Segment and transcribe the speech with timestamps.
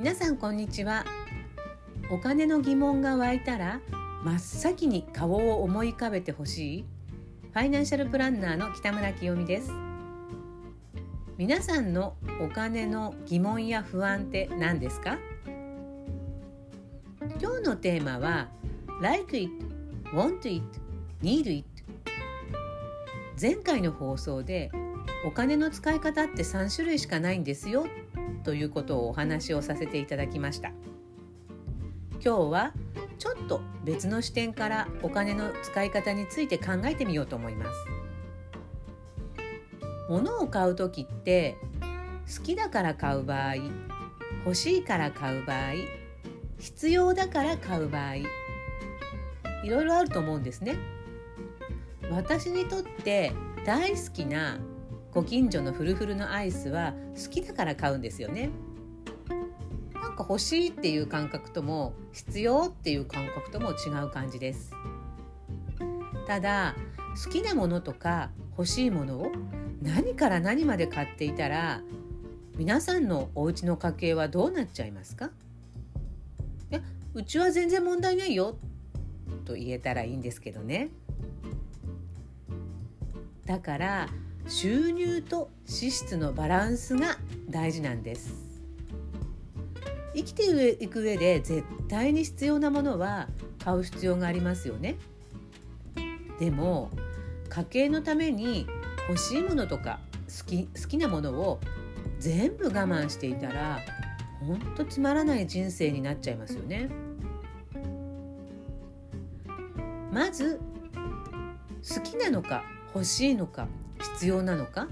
[0.00, 1.04] 皆さんこんにちは。
[2.10, 3.82] お金の疑問が湧いたら
[4.24, 6.84] 真っ先に顔を思い浮かべてほしい。
[7.52, 9.70] ファイナンシャルプランナーの北村清美です。
[11.36, 15.18] 皆さんのお金の疑問や不安って何ですか？
[17.38, 18.48] 今日のテーマは
[19.02, 19.52] Like it,
[20.14, 20.64] want it,
[21.22, 21.66] need it
[23.38, 24.70] 前回の放送で
[25.24, 27.86] お金の使い方って3種類しかないんですよ
[28.42, 30.72] ということをお話をさせていただきました。
[32.24, 32.72] 今日は
[33.18, 37.70] ちょっと別の視点からお金の使い方について考えてみようと思います。
[40.08, 41.56] 物を買う時って
[42.36, 43.54] 好きだから買う場合
[44.44, 45.72] 欲しいから買う場合
[46.58, 48.24] 必要だから買う場合い
[49.66, 50.76] ろいろあると思うんですね。
[52.10, 53.32] 私にとって
[53.64, 54.58] 大好きな
[55.12, 58.50] ご近所のフルフルのアイスは好きだから買うんですよね。
[59.92, 64.72] なんか欲しいっていう感覚とも必要っていう感覚とも違う感じです。
[66.26, 66.76] ただ
[67.24, 69.32] 好きなものとか欲しいものを
[69.82, 71.80] 何から何まで買っていたら
[72.56, 75.30] 皆さんのお家の家計はどうなっちゃいますか？
[76.70, 76.80] いや
[77.14, 78.56] うちは全然問題ないよ
[79.44, 80.90] と言えたらいいんですけどね。
[83.44, 84.08] だから
[84.48, 88.34] 収入と支出のバランスが大事なんです。
[90.14, 93.28] 生きていく上で絶対に必要なものは
[93.64, 94.96] 買う必要がありますよね。
[96.38, 96.90] でも
[97.48, 98.66] 家計のために
[99.08, 100.00] 欲しいものとか
[100.38, 101.60] 好き好きなものを
[102.18, 103.80] 全部我慢していたら
[104.40, 106.88] ほんとつまらない人生になっちゃいますよね。
[110.12, 110.60] まず
[111.88, 113.68] 好きなのか欲しいのか
[114.00, 114.88] 必要なのか？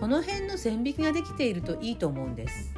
[0.00, 2.74] この辺の線引きができているといいと思うんです。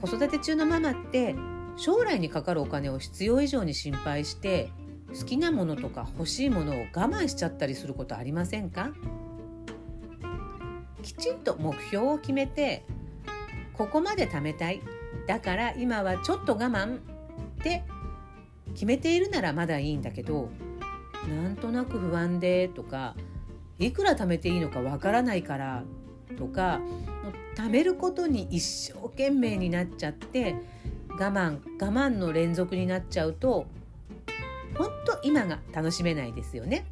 [0.00, 1.34] 子育て中のママって
[1.76, 4.70] 将来にかかるお金を必要以上に心配して
[5.18, 8.90] 好きなものとか欲しいものを我慢しちゃったりすることありませんか？
[11.02, 12.84] きちんと目標を決めて
[13.74, 14.80] ここまで貯めたい
[15.26, 17.00] だから今はちょっと我慢っ
[17.62, 17.82] て
[18.74, 20.48] 決めているならまだいいんだけど
[21.28, 23.14] なんとなく不安でとか
[23.78, 25.84] いくら貯めていいのかわからないから
[26.38, 26.80] とか
[27.56, 30.56] 貯めることに一生懸命になっちゃって
[31.10, 33.66] 我慢我慢の連続になっちゃうと
[34.76, 36.86] 本当今が楽しめないですよね。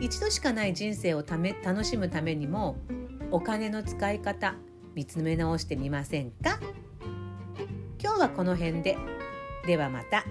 [0.00, 2.76] 一度しかない人生をため楽しむためにも
[3.30, 4.54] お金の使い方
[4.94, 6.58] 見つめ直してみませんか？
[8.00, 8.96] 今日はこの辺で
[9.66, 10.24] ではまた。